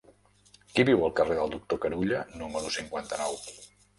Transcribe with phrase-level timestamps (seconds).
[0.77, 3.37] Qui viu al carrer del Doctor Carulla número cinquanta-nou?